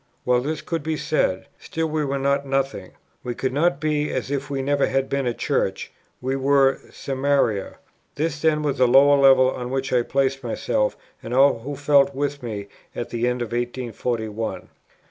Well, 0.25 0.41
this 0.41 0.63
could 0.63 0.81
be 0.81 0.97
said; 0.97 1.45
still 1.59 1.85
we 1.87 2.03
were 2.03 2.17
not 2.17 2.43
nothing: 2.43 2.93
we 3.23 3.35
could 3.35 3.53
not 3.53 3.79
be 3.79 4.09
as 4.09 4.31
if 4.31 4.49
we 4.49 4.63
never 4.63 4.87
had 4.87 5.09
been 5.09 5.27
a 5.27 5.33
Church; 5.35 5.91
we 6.21 6.35
were 6.35 6.79
"Samaria." 6.89 7.77
This 8.15 8.41
then 8.41 8.63
was 8.63 8.79
that 8.79 8.87
lower 8.87 9.15
level 9.21 9.51
on 9.51 9.69
which 9.69 9.93
I 9.93 10.01
placed 10.01 10.43
myself, 10.43 10.97
and 11.21 11.35
all 11.35 11.59
who 11.59 11.75
felt 11.75 12.15
with 12.15 12.41
me, 12.41 12.67
at 12.95 13.11
the 13.11 13.27
end 13.27 13.43
of 13.43 13.49
1841. 13.49 14.51
Matt. 14.51 14.63
xxiv. 14.63 14.67